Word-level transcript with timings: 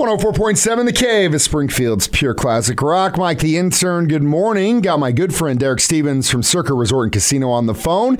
104.7 0.00 0.86
The 0.86 0.94
Cave 0.94 1.34
is 1.34 1.42
Springfield's 1.44 2.08
pure 2.08 2.32
classic 2.32 2.80
rock. 2.80 3.18
Mike 3.18 3.40
the 3.40 3.58
intern, 3.58 4.08
good 4.08 4.22
morning. 4.22 4.80
Got 4.80 4.98
my 4.98 5.12
good 5.12 5.34
friend 5.34 5.60
Derek 5.60 5.80
Stevens 5.80 6.30
from 6.30 6.42
Circa 6.42 6.72
Resort 6.72 7.04
and 7.04 7.12
Casino 7.12 7.50
on 7.50 7.66
the 7.66 7.74
phone. 7.74 8.16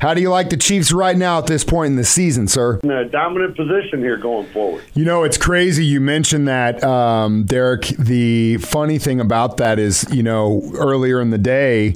How 0.00 0.12
do 0.12 0.20
you 0.20 0.28
like 0.28 0.50
the 0.50 0.58
Chiefs 0.58 0.92
right 0.92 1.16
now 1.16 1.38
at 1.38 1.46
this 1.46 1.64
point 1.64 1.92
in 1.92 1.96
the 1.96 2.04
season, 2.04 2.48
sir? 2.48 2.80
In 2.82 2.90
a 2.90 3.08
dominant 3.08 3.56
position 3.56 4.00
here 4.00 4.18
going 4.18 4.46
forward. 4.48 4.84
You 4.92 5.06
know, 5.06 5.24
it's 5.24 5.38
crazy 5.38 5.86
you 5.86 6.02
mentioned 6.02 6.48
that, 6.48 6.84
um, 6.84 7.44
Derek. 7.44 7.86
The 7.98 8.58
funny 8.58 8.98
thing 8.98 9.18
about 9.18 9.56
that 9.56 9.78
is, 9.78 10.04
you 10.12 10.22
know, 10.22 10.70
earlier 10.74 11.18
in 11.18 11.30
the 11.30 11.38
day, 11.38 11.94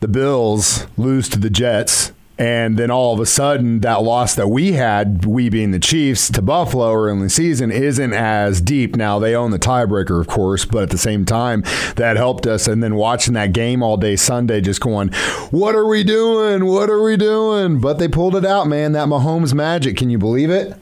the 0.00 0.08
Bills 0.08 0.88
lose 0.96 1.28
to 1.28 1.38
the 1.38 1.48
Jets 1.48 2.12
and 2.36 2.76
then 2.76 2.90
all 2.90 3.14
of 3.14 3.20
a 3.20 3.26
sudden, 3.26 3.80
that 3.80 4.02
loss 4.02 4.34
that 4.34 4.48
we 4.48 4.72
had, 4.72 5.24
we 5.24 5.48
being 5.48 5.70
the 5.70 5.78
Chiefs, 5.78 6.28
to 6.30 6.42
Buffalo 6.42 6.92
early 6.92 7.12
in 7.12 7.20
the 7.20 7.30
season, 7.30 7.70
isn't 7.70 8.12
as 8.12 8.60
deep. 8.60 8.96
Now, 8.96 9.20
they 9.20 9.36
own 9.36 9.52
the 9.52 9.58
tiebreaker, 9.58 10.20
of 10.20 10.26
course, 10.26 10.64
but 10.64 10.82
at 10.82 10.90
the 10.90 10.98
same 10.98 11.24
time, 11.24 11.62
that 11.94 12.16
helped 12.16 12.46
us. 12.46 12.66
And 12.66 12.82
then 12.82 12.96
watching 12.96 13.34
that 13.34 13.52
game 13.52 13.84
all 13.84 13.96
day 13.96 14.16
Sunday, 14.16 14.60
just 14.60 14.80
going, 14.80 15.10
What 15.50 15.76
are 15.76 15.86
we 15.86 16.02
doing? 16.02 16.64
What 16.66 16.90
are 16.90 17.02
we 17.02 17.16
doing? 17.16 17.80
But 17.80 18.00
they 18.00 18.08
pulled 18.08 18.34
it 18.34 18.44
out, 18.44 18.66
man. 18.66 18.92
That 18.92 19.06
Mahomes 19.06 19.54
magic. 19.54 19.96
Can 19.96 20.10
you 20.10 20.18
believe 20.18 20.50
it? 20.50 20.76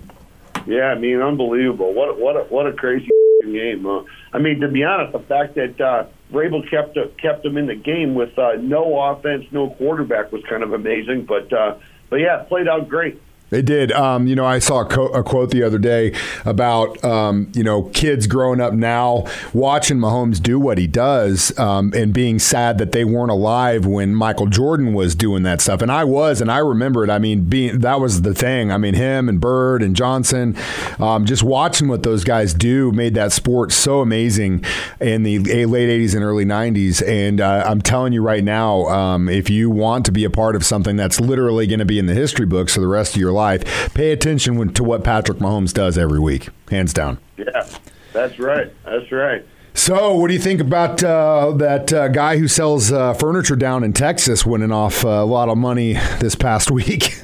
Yeah, 0.66 0.86
I 0.86 0.94
mean, 0.94 1.20
unbelievable. 1.20 1.92
What, 1.92 2.18
what, 2.18 2.36
a, 2.36 2.44
what 2.44 2.66
a 2.66 2.72
crazy 2.72 3.08
game. 3.44 3.84
Uh, 3.84 4.04
I 4.32 4.38
mean, 4.38 4.60
to 4.60 4.68
be 4.68 4.82
honest, 4.84 5.12
the 5.12 5.20
fact 5.20 5.54
that, 5.56 5.80
uh, 5.80 6.06
Vrabel 6.32 6.68
kept 6.68 6.96
uh, 6.96 7.08
kept 7.18 7.42
them 7.42 7.56
in 7.56 7.66
the 7.66 7.74
game 7.74 8.14
with 8.14 8.36
uh, 8.38 8.52
no 8.58 8.98
offense, 8.98 9.44
no 9.52 9.70
quarterback 9.70 10.32
was 10.32 10.42
kind 10.48 10.62
of 10.62 10.72
amazing. 10.72 11.26
But 11.26 11.52
uh, 11.52 11.76
but 12.08 12.16
yeah, 12.16 12.42
played 12.48 12.68
out 12.68 12.88
great. 12.88 13.20
It 13.52 13.66
did. 13.66 13.92
Um, 13.92 14.26
you 14.26 14.34
know, 14.34 14.46
I 14.46 14.58
saw 14.58 14.80
a, 14.80 14.86
co- 14.86 15.08
a, 15.08 15.22
quote 15.22 15.50
the 15.50 15.62
other 15.62 15.78
day 15.78 16.14
about 16.46 17.02
um, 17.04 17.52
you 17.54 17.62
know 17.62 17.82
kids 17.82 18.26
growing 18.26 18.62
up 18.62 18.72
now 18.72 19.26
watching 19.52 19.98
Mahomes 19.98 20.42
do 20.42 20.58
what 20.58 20.78
he 20.78 20.86
does 20.86 21.56
um, 21.58 21.92
and 21.94 22.14
being 22.14 22.38
sad 22.38 22.78
that 22.78 22.92
they 22.92 23.04
weren't 23.04 23.30
alive 23.30 23.84
when 23.84 24.14
Michael 24.14 24.46
Jordan 24.46 24.94
was 24.94 25.14
doing 25.14 25.42
that 25.42 25.60
stuff. 25.60 25.82
And 25.82 25.92
I 25.92 26.04
was, 26.04 26.40
and 26.40 26.50
I 26.50 26.58
remember 26.58 27.04
it. 27.04 27.10
I 27.10 27.18
mean, 27.18 27.44
being 27.44 27.80
that 27.80 28.00
was 28.00 28.22
the 28.22 28.32
thing. 28.32 28.72
I 28.72 28.78
mean, 28.78 28.94
him 28.94 29.28
and 29.28 29.38
Bird 29.38 29.82
and 29.82 29.94
Johnson, 29.94 30.56
um, 30.98 31.26
just 31.26 31.42
watching 31.42 31.88
what 31.88 32.04
those 32.04 32.24
guys 32.24 32.54
do 32.54 32.90
made 32.92 33.14
that 33.14 33.32
sport 33.32 33.70
so 33.70 34.00
amazing 34.00 34.64
in 34.98 35.24
the 35.24 35.40
late 35.66 35.90
'80s 35.90 36.14
and 36.14 36.24
early 36.24 36.46
'90s. 36.46 37.06
And 37.06 37.38
uh, 37.38 37.64
I'm 37.66 37.82
telling 37.82 38.14
you 38.14 38.22
right 38.22 38.42
now, 38.42 38.86
um, 38.86 39.28
if 39.28 39.50
you 39.50 39.68
want 39.68 40.06
to 40.06 40.12
be 40.12 40.24
a 40.24 40.30
part 40.30 40.56
of 40.56 40.64
something 40.64 40.96
that's 40.96 41.20
literally 41.20 41.66
going 41.66 41.80
to 41.80 41.84
be 41.84 41.98
in 41.98 42.06
the 42.06 42.14
history 42.14 42.46
books 42.46 42.72
for 42.74 42.80
the 42.80 42.88
rest 42.88 43.14
of 43.14 43.20
your 43.20 43.32
life 43.32 43.41
life. 43.42 43.92
Pay 43.94 44.12
attention 44.12 44.72
to 44.72 44.84
what 44.84 45.02
Patrick 45.02 45.38
Mahomes 45.38 45.72
does 45.72 45.98
every 45.98 46.20
week, 46.20 46.48
hands 46.70 46.92
down. 46.92 47.18
Yeah, 47.36 47.66
that's 48.12 48.38
right. 48.38 48.72
That's 48.84 49.10
right. 49.10 49.44
So, 49.74 50.16
what 50.16 50.28
do 50.28 50.34
you 50.34 50.40
think 50.40 50.60
about 50.60 51.02
uh, 51.02 51.52
that 51.56 51.92
uh, 51.92 52.08
guy 52.08 52.36
who 52.36 52.46
sells 52.46 52.92
uh, 52.92 53.14
furniture 53.14 53.56
down 53.56 53.82
in 53.82 53.94
Texas 53.94 54.44
winning 54.44 54.70
off 54.70 55.04
uh, 55.04 55.08
a 55.08 55.24
lot 55.24 55.48
of 55.48 55.56
money 55.58 55.94
this 56.20 56.34
past 56.34 56.70
week? 56.78 57.20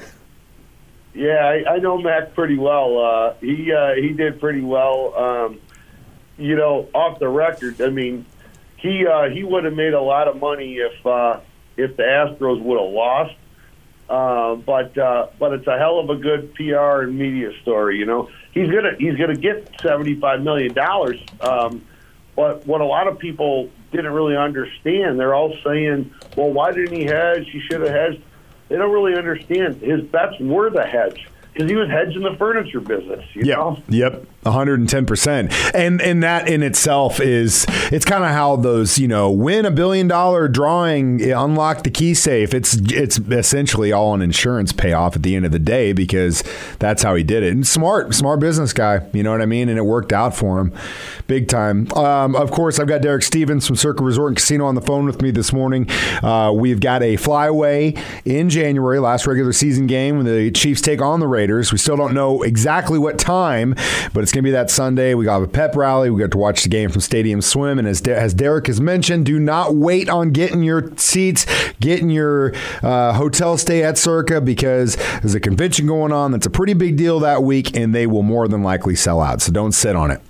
Yeah, 1.15 1.45
I, 1.45 1.75
I 1.75 1.79
know 1.79 1.99
Mack 1.99 2.35
pretty 2.35 2.57
well. 2.57 2.99
Uh, 2.99 3.35
he 3.41 3.73
uh, 3.73 3.95
he 3.95 4.13
did 4.13 4.41
pretty 4.41 4.63
well. 4.63 5.15
Um, 5.15 5.61
you 6.39 6.57
know, 6.57 6.89
off 6.95 7.19
the 7.19 7.29
record, 7.29 7.81
I 7.81 7.91
mean, 7.91 8.25
he 8.77 9.07
he 9.33 9.45
would 9.45 9.65
have 9.65 9.75
made 9.75 9.93
a 9.95 10.01
lot 10.01 10.27
of 10.27 10.41
money 10.41 10.77
if 10.77 10.95
if 11.77 11.97
the 11.97 12.03
Astros 12.03 12.61
would 12.63 12.81
have 12.81 12.91
lost. 12.91 13.35
Uh, 14.09 14.55
but 14.55 14.97
uh, 14.97 15.27
but 15.39 15.53
it's 15.53 15.67
a 15.67 15.79
hell 15.79 15.99
of 15.99 16.09
a 16.09 16.17
good 16.17 16.55
PR 16.55 17.03
and 17.03 17.19
media 17.19 17.51
story. 17.63 17.99
You 17.99 18.07
know, 18.07 18.31
he's 18.53 18.69
gonna 18.71 18.93
he's 18.99 19.17
gonna 19.17 19.37
get 19.37 19.71
seventy 19.83 20.19
five 20.19 20.43
million 20.43 20.73
dollars. 20.73 21.21
Um, 21.41 21.85
but 22.35 22.67
what 22.67 22.81
a 22.81 22.87
lot 22.87 23.07
of 23.07 23.19
people 23.19 23.69
didn't 23.91 24.13
really 24.13 24.37
understand, 24.37 25.19
they're 25.19 25.35
all 25.35 25.55
saying, 25.65 26.13
"Well, 26.37 26.51
why 26.51 26.73
didn't 26.73 26.97
he 26.97 27.05
hedge? 27.05 27.49
He 27.51 27.61
should 27.61 27.81
have 27.81 27.91
hedged." 27.91 28.23
They 28.69 28.77
don't 28.77 28.93
really 28.93 29.17
understand. 29.17 29.77
His 29.77 30.03
bets 30.03 30.39
were 30.41 30.71
the 30.71 30.85
hedge 30.85 31.27
because 31.53 31.71
he 31.71 31.77
was 31.77 31.89
hedging 31.89 32.23
the 32.23 32.37
furniture 32.37 32.81
business. 32.81 33.25
You 33.35 33.45
yep. 33.45 33.59
know? 33.59 33.83
Yep. 33.89 34.27
110%. 34.45 35.75
And 35.75 36.01
and 36.01 36.23
that 36.23 36.49
in 36.49 36.63
itself 36.63 37.21
is 37.21 37.67
it's 37.93 38.05
kind 38.05 38.25
of 38.25 38.31
how 38.31 38.57
those, 38.57 38.99
you 38.99 39.09
know, 39.09 39.31
win 39.31 39.67
a 39.67 39.71
billion 39.71 40.09
dollar 40.09 40.49
drawing, 40.49 41.23
unlock 41.31 41.83
the 41.83 41.91
key 41.91 42.15
safe. 42.15 42.55
It's 42.55 42.75
it's 42.93 43.19
essentially 43.19 43.93
all 43.93 44.15
an 44.15 44.23
insurance 44.23 44.73
payoff 44.73 45.17
at 45.17 45.23
the 45.23 45.35
end 45.35 45.45
of 45.45 45.53
the 45.53 45.59
day 45.59 45.93
because 45.93 46.43
that's 46.79 47.03
how 47.03 47.15
he 47.15 47.23
did 47.23 47.43
it. 47.43 47.53
And 47.53 47.67
smart, 47.67 48.15
smart 48.15 48.41
business 48.41 48.73
guy, 48.73 49.07
you 49.13 49.23
know 49.23 49.33
what 49.33 49.43
I 49.43 49.47
mean? 49.47 49.69
And 49.69 49.79
it 49.79 49.83
worked 49.83 50.13
out 50.13 50.35
for 50.35 50.61
him 50.61 50.73
big 51.27 51.47
time. 51.47 51.93
Um, 51.93 52.35
of 52.35 52.51
course, 52.51 52.81
I've 52.81 52.89
got 52.89 53.03
Derek 53.03 53.23
Stevens 53.23 53.67
from 53.67 53.77
Circa 53.77 54.03
Resort 54.03 54.31
and 54.31 54.37
Casino 54.37 54.65
on 54.65 54.75
the 54.75 54.81
phone 54.81 55.05
with 55.05 55.21
me 55.21 55.31
this 55.31 55.53
morning. 55.53 55.89
Uh, 56.23 56.53
we've 56.55 56.81
got 56.81 57.03
a 57.03 57.17
flyaway 57.17 57.95
in 58.25 58.49
January, 58.49 58.99
last 58.99 59.27
regular 59.27 59.53
season 59.53 59.87
game 59.87 60.17
when 60.17 60.27
the 60.27 60.51
Chiefs 60.51 60.81
take 60.81 61.03
on 61.03 61.21
the 61.21 61.27
Raiders. 61.39 61.71
We 61.71 61.79
still 61.79 61.97
don't 61.97 62.15
know 62.15 62.43
exactly 62.43 62.99
what 62.99 63.17
time, 63.17 63.75
but 64.13 64.25
it's 64.25 64.33
going 64.33 64.43
to 64.43 64.49
be 64.49 64.51
that 64.51 64.71
Sunday. 64.71 65.15
We 65.15 65.25
got 65.25 65.41
a 65.41 65.47
pep 65.47 65.77
rally. 65.77 66.11
We 66.11 66.19
got 66.19 66.33
to 66.33 66.39
watch 66.39 66.65
the 66.65 66.69
game 66.69 66.91
from 66.91 67.01
Stadium 67.01 67.41
Swim. 67.41 67.79
And 67.79 67.87
as, 67.87 68.01
De- 68.01 68.19
as 68.19 68.35
Derek 68.35 68.67
has 68.67 68.81
mentioned, 68.81 69.25
do 69.27 69.39
not 69.39 69.77
wait 69.77 70.09
on 70.09 70.33
getting 70.33 70.65
your 70.65 70.91
seats, 70.97 71.47
getting 71.81 72.11
your 72.11 72.53
uh, 72.83 73.13
hotel 73.13 73.57
stay 73.57 73.85
at 73.85 73.97
Circa 73.97 74.41
because 74.41 74.97
there's 74.97 75.37
a 75.37 75.41
convention 75.41 75.87
going 75.87 76.11
on 76.11 76.33
that's 76.33 76.47
a 76.47 76.51
pretty 76.51 76.75
big 76.75 76.97
deal 76.97 77.21
that 77.21 77.45
week, 77.45 77.77
and 77.77 77.95
they 77.95 78.09
will 78.09 78.25
more 78.25 78.49
than 78.49 78.65
likely 78.65 78.97
sell 78.97 79.21
out. 79.21 79.41
So 79.41 79.53
don't 79.53 79.73
sit 79.73 79.95
on 79.95 80.11
it. 80.11 80.21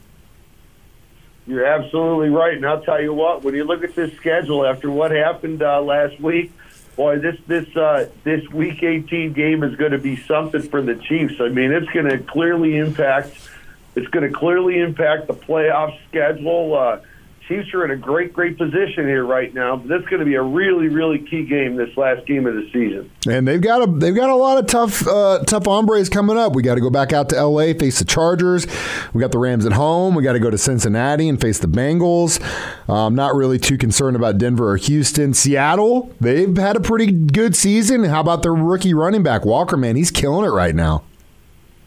You're 1.47 1.65
absolutely 1.65 2.29
right. 2.29 2.55
And 2.55 2.67
I'll 2.67 2.83
tell 2.83 3.01
you 3.01 3.15
what, 3.15 3.43
when 3.43 3.55
you 3.55 3.65
look 3.65 3.83
at 3.83 3.95
this 3.95 4.15
schedule 4.17 4.67
after 4.67 4.91
what 4.91 5.11
happened 5.11 5.63
uh, 5.63 5.81
last 5.81 6.21
week, 6.21 6.53
boy, 6.99 7.21
this 7.21 7.37
this 7.47 7.75
uh, 7.77 8.11
this 8.25 8.47
Week 8.51 8.83
18 8.83 9.33
game 9.33 9.63
is 9.63 9.77
going 9.77 9.93
to 9.93 9.99
be 9.99 10.17
something 10.17 10.61
for 10.61 10.83
the 10.83 10.97
Chiefs. 10.97 11.41
I 11.41 11.49
mean, 11.49 11.73
it's 11.73 11.89
going 11.91 12.07
to 12.07 12.19
clearly 12.19 12.77
impact 12.77 13.49
it's 13.95 14.09
going 14.09 14.31
to 14.31 14.37
clearly 14.37 14.79
impact 14.81 15.29
the 15.29 15.35
playoff 15.35 15.97
schedule. 16.09 16.77
Uh, 16.77 17.01
Chiefs 17.49 17.73
are 17.73 17.83
in 17.83 17.91
a 17.91 17.97
great, 17.97 18.35
great 18.35 18.59
position 18.59 19.07
here 19.07 19.25
right 19.25 19.53
now. 19.55 19.77
But 19.77 19.89
that's 19.89 20.05
going 20.05 20.21
to 20.21 20.27
be 20.27 20.35
a 20.35 20.43
really, 20.43 20.89
really 20.89 21.19
key 21.19 21.47
game 21.47 21.77
this 21.77 21.97
last 21.97 22.27
game 22.27 22.47
of 22.47 22.55
the 22.55 22.69
season. 22.73 23.11
And 23.27 23.49
they've 23.49 23.61
got 23.61 23.89
a 23.89 23.91
they've 23.91 24.15
got 24.15 24.29
a 24.29 24.37
lot 24.37 24.59
of 24.59 24.67
tough 24.67 25.07
uh, 25.07 25.43
tough 25.45 25.65
hombres 25.65 26.11
coming 26.11 26.37
up. 26.37 26.55
We 26.55 26.63
got 26.63 26.75
to 26.75 26.83
go 26.83 26.91
back 26.91 27.15
out 27.15 27.31
to 27.31 27.37
L.A. 27.37 27.73
face 27.73 27.99
the 27.99 28.05
Chargers. 28.05 28.67
We 29.15 29.21
got 29.21 29.33
the 29.33 29.39
Rams 29.39 29.65
at 29.65 29.73
home. 29.73 30.15
We 30.15 30.23
got 30.23 30.35
to 30.35 30.41
go 30.41 30.51
to 30.51 30.59
Cincinnati 30.59 31.29
and 31.29 31.41
face 31.41 31.59
the 31.59 31.69
Bengals. 31.69 32.39
I'm 32.87 33.15
not 33.15 33.35
really 33.35 33.59
too 33.59 33.79
concerned 33.79 34.17
about 34.17 34.37
Denver 34.37 34.71
or 34.71 34.77
Houston. 34.77 35.33
Seattle, 35.33 36.15
they've 36.21 36.57
had 36.57 36.77
a 36.77 36.81
pretty 36.81 37.11
good 37.11 37.57
season. 37.57 38.05
How 38.05 38.21
about 38.21 38.43
their 38.43 38.55
rookie 38.55 38.93
running 38.93 39.23
back 39.23 39.47
Walker? 39.47 39.77
Man, 39.79 39.97
he's 39.97 40.11
killing 40.11 40.45
it 40.45 40.53
right 40.53 40.75
now. 40.75 41.05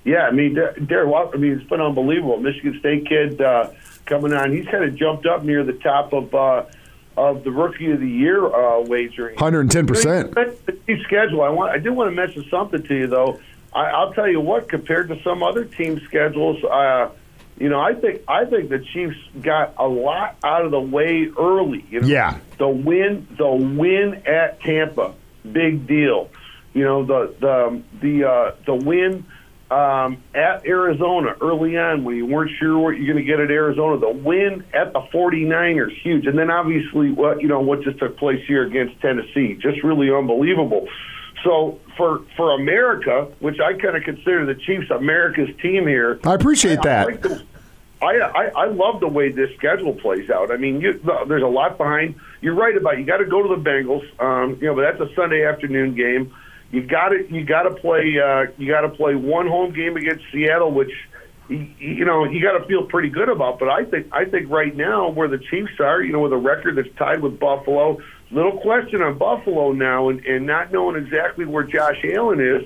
Yeah, 0.04 0.22
I 0.22 0.32
mean, 0.32 0.56
Darren 0.56 1.08
Walker. 1.08 1.38
I 1.38 1.40
mean, 1.40 1.52
it's 1.52 1.70
been 1.70 1.82
unbelievable. 1.82 2.38
Michigan 2.40 2.80
State 2.80 3.08
kid 3.08 3.40
uh, 3.40 3.70
coming 4.12 4.34
on. 4.34 4.52
He's 4.52 4.66
kind 4.66 4.84
of 4.84 4.96
jumped 4.96 5.26
up 5.26 5.44
near 5.44 5.64
the 5.64 5.74
top 5.74 6.14
of 6.14 6.36
uh, 6.36 6.66
of 7.16 7.44
the 7.44 7.52
rookie 7.52 7.92
of 7.92 8.00
the 8.00 8.10
year 8.10 8.46
uh, 8.46 8.82
wagering. 8.82 9.38
Hundred 9.38 9.62
and 9.62 9.72
ten 9.72 9.88
percent. 9.88 10.32
Schedule. 10.32 11.42
I 11.42 11.50
want. 11.50 11.72
I 11.72 11.78
did 11.78 11.92
want 11.92 12.10
to 12.10 12.16
mention 12.16 12.46
something 12.50 12.84
to 12.84 12.96
you 12.96 13.08
though. 13.08 13.40
I, 13.74 13.86
I'll 13.86 14.14
tell 14.14 14.28
you 14.28 14.42
what. 14.42 14.68
Compared 14.68 15.08
to 15.10 15.22
some 15.24 15.42
other 15.42 15.64
team 15.64 16.02
schedules, 16.06 16.62
uh, 16.64 17.10
you 17.58 17.70
know, 17.70 17.80
I 17.80 17.94
think 17.94 18.24
I 18.28 18.46
think 18.46 18.70
the 18.70 18.80
Chiefs 18.80 19.18
got 19.42 19.76
a 19.78 19.88
lot 19.88 20.36
out 20.44 20.66
of 20.66 20.72
the 20.72 20.82
way 20.82 21.30
early. 21.40 21.86
You 21.90 22.02
know? 22.02 22.08
Yeah. 22.08 22.38
The 22.58 22.68
win. 22.68 23.28
The 23.38 23.50
win 23.50 24.24
at 24.26 24.60
Tampa. 24.62 25.14
Big 25.50 25.88
deal. 25.88 26.30
You 26.74 26.84
know 26.84 27.06
the 27.06 27.34
the 27.40 27.82
the 28.02 28.30
uh, 28.30 28.56
the 28.66 28.76
win 28.76 29.26
um, 29.72 30.22
at 30.36 30.66
Arizona 30.66 31.34
early 31.40 31.78
on 31.78 32.04
when 32.04 32.18
you 32.18 32.26
weren't 32.26 32.52
sure 32.60 32.78
what 32.78 32.98
you're 32.98 33.14
going 33.14 33.26
to 33.26 33.30
get 33.30 33.40
at 33.40 33.50
Arizona. 33.50 33.98
The 33.98 34.10
win 34.10 34.66
at 34.74 34.92
the 34.92 35.00
49ers, 35.00 35.98
huge. 36.02 36.28
And 36.28 36.38
then 36.38 36.52
obviously 36.52 37.12
what, 37.12 37.42
you 37.42 37.48
know, 37.48 37.62
what 37.62 37.82
just 37.82 37.98
took 37.98 38.18
place 38.18 38.46
here 38.46 38.64
against 38.64 39.00
Tennessee, 39.00 39.56
just 39.56 39.82
really 39.82 40.12
unbelievable. 40.12 40.90
So 41.46 41.80
for, 41.96 42.22
for 42.36 42.52
America, 42.52 43.32
which 43.40 43.62
I 43.62 43.74
kind 43.74 43.96
of 43.96 44.04
consider 44.04 44.46
the 44.46 44.56
Chiefs 44.56 44.92
America's 44.92 45.50
team 45.62 45.88
here. 45.88 46.20
I 46.26 46.34
appreciate 46.34 46.80
I, 46.80 46.84
that. 46.84 47.08
I, 47.08 47.12
like 47.12 47.22
the, 47.22 47.44
I, 48.02 48.20
I, 48.20 48.46
I 48.48 48.66
love 48.66 49.00
the 49.00 49.08
way 49.08 49.32
this 49.32 49.56
schedule 49.56 49.94
plays 49.94 50.30
out. 50.30 50.52
I 50.52 50.58
mean, 50.58 50.82
you, 50.82 51.00
there's 51.28 51.44
a 51.44 51.48
lot 51.48 51.78
behind. 51.78 52.16
You're 52.42 52.56
right 52.56 52.76
about 52.76 53.00
you 53.00 53.06
got 53.06 53.18
to 53.18 53.26
go 53.26 53.42
to 53.42 53.56
the 53.56 53.62
Bengals, 53.62 54.04
um, 54.20 54.58
you 54.60 54.68
know, 54.68 54.76
but 54.76 54.82
that's 54.82 55.00
a 55.00 55.16
Sunday 55.16 55.46
afternoon 55.46 55.96
game 55.96 56.34
you 56.72 56.82
got 56.82 57.10
to 57.10 57.28
you 57.30 57.44
got 57.44 57.64
to 57.64 57.72
play 57.72 58.18
uh, 58.20 58.52
you 58.58 58.68
got 58.68 58.82
to 58.82 58.90
play 58.90 59.16
one 59.16 59.48
home 59.48 59.74
game 59.74 59.98
against 59.98 60.24
Seattle, 60.32 60.72
which 60.72 60.92
you 61.50 62.06
know 62.06 62.24
you 62.24 62.42
got 62.42 62.58
to 62.58 62.66
feel 62.66 62.86
pretty 62.86 63.10
good 63.10 63.30
about. 63.30 63.60
But 63.60 63.70
I 63.70 63.86
think 63.86 64.08
I 64.12 64.26
think 64.26 64.50
right 64.50 64.76
now 64.76 65.10
where 65.10 65.28
the 65.28 65.38
Chiefs 65.38 65.80
are, 65.80 66.02
you 66.02 66.14
know, 66.14 66.22
with 66.22 66.34
a 66.34 66.38
record 66.38 66.78
that's 66.78 66.94
tied 66.98 67.22
with 67.22 67.40
Buffalo, 67.40 68.00
little 68.32 68.58
question 68.60 69.02
on 69.02 69.18
Buffalo 69.18 69.74
now, 69.74 70.10
and, 70.10 70.26
and 70.26 70.46
not 70.46 70.72
knowing 70.72 70.96
exactly 70.96 71.46
where 71.46 71.64
Josh 71.64 72.04
Allen 72.06 72.40
is. 72.40 72.64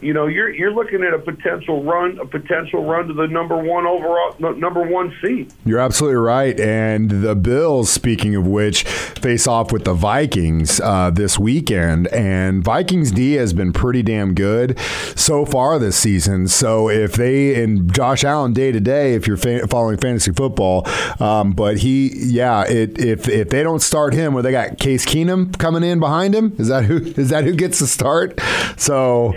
You 0.00 0.12
know, 0.12 0.26
you're 0.26 0.52
you're 0.52 0.72
looking 0.72 1.02
at 1.02 1.14
a 1.14 1.18
potential 1.18 1.82
run, 1.82 2.18
a 2.18 2.26
potential 2.26 2.84
run 2.84 3.08
to 3.08 3.14
the 3.14 3.26
number 3.26 3.56
one 3.56 3.86
overall, 3.86 4.34
number 4.38 4.82
one 4.82 5.14
seed. 5.22 5.52
You're 5.64 5.80
absolutely 5.80 6.16
right. 6.16 6.58
And 6.60 7.10
the 7.10 7.34
Bills, 7.34 7.90
speaking 7.90 8.34
of 8.34 8.46
which, 8.46 8.84
face 8.84 9.46
off 9.46 9.72
with 9.72 9.84
the 9.84 9.94
Vikings 9.94 10.80
uh, 10.80 11.10
this 11.10 11.38
weekend. 11.38 12.08
And 12.08 12.62
Vikings 12.62 13.10
D 13.10 13.34
has 13.34 13.52
been 13.52 13.72
pretty 13.72 14.02
damn 14.02 14.34
good 14.34 14.78
so 15.14 15.46
far 15.46 15.78
this 15.78 15.96
season. 15.96 16.48
So 16.48 16.90
if 16.90 17.14
they 17.14 17.62
and 17.62 17.92
Josh 17.92 18.22
Allen 18.22 18.52
day 18.52 18.72
to 18.72 18.80
day, 18.80 19.14
if 19.14 19.26
you're 19.26 19.38
fa- 19.38 19.66
following 19.68 19.96
fantasy 19.96 20.32
football, 20.32 20.86
um, 21.20 21.52
but 21.52 21.78
he, 21.78 22.10
yeah, 22.14 22.64
it, 22.64 22.98
if 22.98 23.28
if 23.28 23.48
they 23.48 23.62
don't 23.62 23.80
start 23.80 24.12
him, 24.12 24.34
where 24.34 24.42
they 24.42 24.52
got 24.52 24.78
Case 24.78 25.06
Keenum 25.06 25.56
coming 25.58 25.82
in 25.82 26.00
behind 26.00 26.34
him, 26.34 26.54
is 26.58 26.68
that 26.68 26.84
who 26.84 26.96
is 27.16 27.30
that 27.30 27.44
who 27.44 27.54
gets 27.54 27.78
the 27.78 27.86
start? 27.86 28.38
So. 28.76 29.34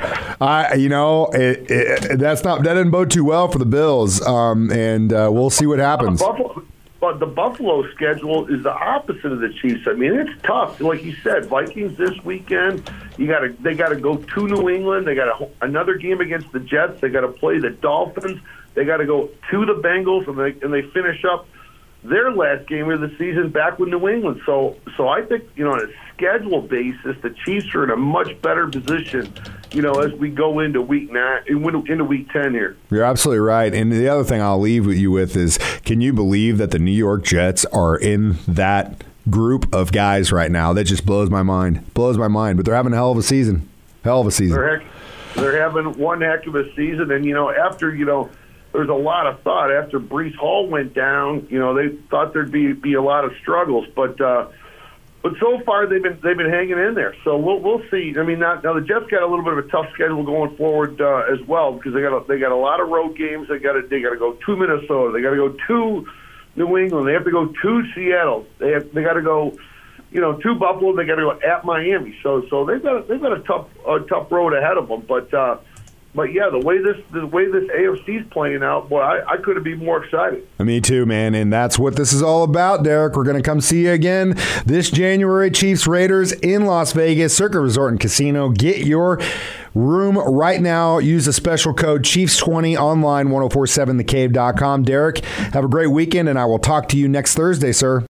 I, 0.49 0.73
you 0.73 0.89
know, 0.89 1.27
it, 1.27 1.69
it, 1.69 2.19
that's 2.19 2.43
not 2.43 2.63
that 2.63 2.73
didn't 2.73 2.89
bode 2.89 3.11
too 3.11 3.23
well 3.23 3.49
for 3.49 3.59
the 3.59 3.67
Bills, 3.67 4.19
um, 4.25 4.71
and 4.71 5.13
uh, 5.13 5.29
we'll 5.31 5.51
see 5.51 5.67
what 5.67 5.77
happens. 5.77 6.21
Buffalo, 6.21 6.65
but 6.99 7.19
the 7.19 7.27
Buffalo 7.27 7.87
schedule 7.91 8.47
is 8.47 8.63
the 8.63 8.73
opposite 8.73 9.31
of 9.31 9.41
the 9.41 9.53
Chiefs. 9.61 9.87
I 9.87 9.93
mean, 9.93 10.15
it's 10.15 10.41
tough. 10.41 10.81
Like 10.81 11.03
you 11.03 11.13
said, 11.23 11.45
Vikings 11.45 11.97
this 11.99 12.17
weekend. 12.23 12.89
You 13.17 13.27
got 13.27 13.41
to 13.41 13.49
they 13.61 13.75
got 13.75 13.89
to 13.89 13.95
go 13.95 14.17
to 14.17 14.47
New 14.47 14.69
England. 14.69 15.05
They 15.05 15.13
got 15.13 15.51
another 15.61 15.95
game 15.95 16.19
against 16.19 16.51
the 16.51 16.59
Jets. 16.59 16.99
They 16.99 17.09
got 17.09 17.21
to 17.21 17.27
play 17.27 17.59
the 17.59 17.69
Dolphins. 17.69 18.41
They 18.73 18.85
got 18.85 18.97
to 18.97 19.05
go 19.05 19.29
to 19.51 19.65
the 19.67 19.75
Bengals, 19.75 20.27
and 20.27 20.37
they 20.37 20.59
and 20.65 20.73
they 20.73 20.81
finish 20.89 21.23
up 21.25 21.47
their 22.03 22.31
last 22.31 22.67
game 22.67 22.89
of 22.89 23.01
the 23.01 23.13
season 23.19 23.49
back 23.49 23.77
with 23.77 23.89
New 23.89 24.07
England. 24.07 24.41
So, 24.47 24.77
so 24.97 25.09
I 25.09 25.21
think 25.21 25.43
you 25.55 25.63
know 25.63 25.73
on 25.73 25.81
a 25.81 25.93
schedule 26.15 26.61
basis, 26.61 27.17
the 27.21 27.35
Chiefs 27.45 27.75
are 27.75 27.83
in 27.83 27.91
a 27.91 27.97
much 27.97 28.41
better 28.41 28.67
position. 28.67 29.31
You 29.71 29.81
know, 29.81 29.93
as 29.93 30.13
we 30.13 30.29
go 30.29 30.59
into 30.59 30.81
week 30.81 31.11
nine, 31.11 31.41
into 31.47 32.03
week 32.03 32.31
ten 32.31 32.53
here. 32.53 32.75
You're 32.89 33.03
absolutely 33.03 33.39
right. 33.39 33.73
And 33.73 33.91
the 33.91 34.07
other 34.07 34.23
thing 34.23 34.41
I'll 34.41 34.59
leave 34.59 34.85
with 34.85 34.97
you 34.97 35.11
with 35.11 35.35
is, 35.35 35.57
can 35.85 36.01
you 36.01 36.11
believe 36.11 36.57
that 36.57 36.71
the 36.71 36.79
New 36.79 36.91
York 36.91 37.23
Jets 37.23 37.65
are 37.65 37.95
in 37.95 38.37
that 38.47 39.03
group 39.29 39.73
of 39.73 39.91
guys 39.91 40.31
right 40.31 40.49
now? 40.49 40.73
That 40.73 40.85
just 40.85 41.05
blows 41.05 41.29
my 41.29 41.43
mind. 41.43 41.93
Blows 41.93 42.17
my 42.17 42.27
mind. 42.27 42.57
But 42.57 42.65
they're 42.65 42.75
having 42.75 42.93
a 42.93 42.95
hell 42.95 43.11
of 43.11 43.17
a 43.17 43.23
season. 43.23 43.69
Hell 44.03 44.21
of 44.21 44.27
a 44.27 44.31
season. 44.31 44.55
They're, 44.55 44.79
heck, 44.79 44.87
they're 45.35 45.61
having 45.61 45.97
one 45.97 46.21
heck 46.21 46.47
of 46.47 46.55
a 46.55 46.73
season, 46.75 47.11
and 47.11 47.25
you 47.25 47.33
know, 47.33 47.51
after 47.51 47.93
you 47.93 48.05
know 48.05 48.29
there's 48.71 48.89
a 48.89 48.93
lot 48.93 49.27
of 49.27 49.41
thought 49.41 49.71
after 49.71 49.99
Breece 49.99 50.35
Hall 50.35 50.67
went 50.67 50.93
down. 50.93 51.47
You 51.49 51.59
know, 51.59 51.73
they 51.73 51.95
thought 52.09 52.33
there'd 52.33 52.51
be 52.51 52.73
be 52.73 52.93
a 52.93 53.01
lot 53.01 53.25
of 53.25 53.33
struggles, 53.41 53.87
but 53.95 54.19
uh, 54.21 54.47
but 55.21 55.33
so 55.39 55.59
far 55.65 55.85
they've 55.85 56.01
been 56.01 56.17
they've 56.23 56.37
been 56.37 56.49
hanging 56.49 56.79
in 56.79 56.93
there. 56.93 57.13
So 57.23 57.37
we'll 57.37 57.59
we'll 57.59 57.81
see. 57.91 58.13
I 58.17 58.23
mean, 58.23 58.39
now, 58.39 58.59
now 58.63 58.73
the 58.73 58.81
Jets 58.81 59.07
got 59.11 59.21
a 59.21 59.27
little 59.27 59.43
bit 59.43 59.53
of 59.53 59.65
a 59.65 59.67
tough 59.69 59.87
schedule 59.93 60.23
going 60.23 60.55
forward 60.55 61.01
uh, 61.01 61.23
as 61.31 61.45
well 61.45 61.73
because 61.73 61.93
they 61.93 62.01
got 62.01 62.15
a, 62.15 62.25
they 62.27 62.39
got 62.39 62.51
a 62.51 62.55
lot 62.55 62.79
of 62.79 62.87
road 62.87 63.17
games. 63.17 63.49
They 63.49 63.59
got 63.59 63.73
to 63.73 63.81
they 63.81 64.01
got 64.01 64.11
to 64.11 64.17
go 64.17 64.33
to 64.33 64.55
Minnesota. 64.55 65.11
They 65.13 65.21
got 65.21 65.31
to 65.31 65.35
go 65.35 65.49
to 65.67 66.07
New 66.55 66.77
England. 66.77 67.07
They 67.07 67.13
have 67.13 67.25
to 67.25 67.31
go 67.31 67.47
to 67.47 67.83
Seattle. 67.93 68.45
They 68.59 68.71
have 68.71 68.93
they 68.93 69.03
got 69.03 69.13
to 69.13 69.21
go. 69.21 69.57
You 70.11 70.21
know, 70.21 70.37
to 70.37 70.55
Buffalo, 70.55 70.95
they 70.95 71.05
got 71.05 71.15
to 71.15 71.21
go 71.21 71.39
at 71.39 71.63
Miami. 71.65 72.17
So, 72.23 72.43
so 72.49 72.65
they've 72.65 72.81
got 72.81 73.07
they've 73.07 73.21
got 73.21 73.37
a 73.37 73.41
tough 73.41 73.67
a 73.87 73.99
tough 73.99 74.31
road 74.31 74.53
ahead 74.53 74.77
of 74.77 74.87
them. 74.87 75.05
But 75.07 75.31
uh, 75.33 75.57
but 76.15 76.33
yeah, 76.33 76.49
the 76.49 76.59
way 76.59 76.79
this 76.79 76.97
the 77.11 77.25
way 77.27 77.45
this 77.45 77.65
AFC 77.65 78.21
is 78.21 78.27
playing 78.31 78.63
out, 78.63 78.89
boy, 78.89 78.99
I, 78.99 79.33
I 79.33 79.37
couldn't 79.37 79.63
be 79.63 79.75
more 79.75 80.03
excited. 80.03 80.47
Me 80.57 80.81
too, 80.81 81.05
man. 81.05 81.35
And 81.35 81.53
that's 81.53 81.77
what 81.77 81.95
this 81.95 82.13
is 82.13 82.23
all 82.23 82.43
about, 82.43 82.83
Derek. 82.83 83.15
We're 83.15 83.23
to 83.35 83.41
come 83.41 83.61
see 83.61 83.83
you 83.83 83.91
again 83.91 84.35
this 84.65 84.89
January. 84.89 85.51
Chiefs 85.51 85.85
Raiders 85.85 86.31
in 86.31 86.65
Las 86.65 86.93
Vegas, 86.93 87.35
Circa 87.35 87.59
Resort 87.59 87.91
and 87.91 87.99
Casino. 87.99 88.49
Get 88.49 88.85
your 88.85 89.19
room 89.75 90.17
right 90.17 90.61
now. 90.61 90.97
Use 90.97 91.25
the 91.25 91.33
special 91.33 91.73
code 91.73 92.03
Chiefs20 92.03 92.75
online 92.75 93.27
1047thecave.com. 93.27 94.83
Derek, 94.83 95.19
have 95.25 95.63
a 95.63 95.69
great 95.69 95.91
weekend, 95.91 96.27
and 96.27 96.39
I 96.39 96.45
will 96.45 96.59
talk 96.59 96.89
to 96.89 96.97
you 96.97 97.07
next 97.07 97.35
Thursday, 97.35 97.71
sir. 97.71 98.05